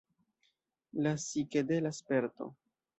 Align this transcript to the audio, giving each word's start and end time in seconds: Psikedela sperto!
Psikedela 1.19 1.91
sperto! 1.99 2.45